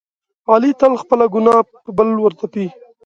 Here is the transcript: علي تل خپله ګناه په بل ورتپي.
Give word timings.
علي 0.51 0.71
تل 0.79 0.93
خپله 1.01 1.25
ګناه 1.33 1.61
په 1.83 1.89
بل 1.97 2.07
ورتپي. 2.23 2.65